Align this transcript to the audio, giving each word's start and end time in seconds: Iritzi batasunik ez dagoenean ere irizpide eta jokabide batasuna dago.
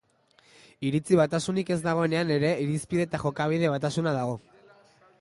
Iritzi 0.89 1.19
batasunik 1.19 1.69
ez 1.77 1.79
dagoenean 1.85 2.33
ere 2.39 2.53
irizpide 2.65 3.09
eta 3.11 3.23
jokabide 3.27 3.73
batasuna 3.77 4.19
dago. 4.21 4.39